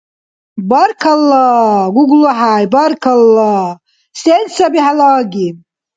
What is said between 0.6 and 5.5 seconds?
Баркалла, ГуглахӀяй, баркалла. Сен саби хӀела аги?